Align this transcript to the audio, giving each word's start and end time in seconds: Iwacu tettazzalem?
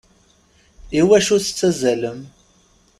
Iwacu 0.99 1.37
tettazzalem? 1.45 2.19